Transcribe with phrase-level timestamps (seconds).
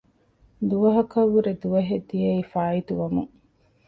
[0.69, 3.31] ދުވަހަކަށްވުރެ ދުވަހެއް ދިޔައީ ފާއިތުވަމުން